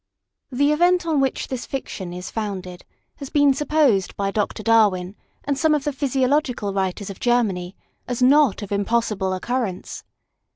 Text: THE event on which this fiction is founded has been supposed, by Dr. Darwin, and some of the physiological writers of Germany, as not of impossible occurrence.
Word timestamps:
THE 0.51 0.71
event 0.71 1.05
on 1.05 1.19
which 1.21 1.47
this 1.47 1.67
fiction 1.67 2.11
is 2.11 2.31
founded 2.31 2.83
has 3.17 3.29
been 3.29 3.53
supposed, 3.53 4.15
by 4.15 4.31
Dr. 4.31 4.63
Darwin, 4.63 5.15
and 5.43 5.55
some 5.59 5.75
of 5.75 5.83
the 5.83 5.93
physiological 5.93 6.73
writers 6.73 7.11
of 7.11 7.19
Germany, 7.19 7.75
as 8.07 8.19
not 8.19 8.63
of 8.63 8.71
impossible 8.71 9.31
occurrence. 9.31 10.03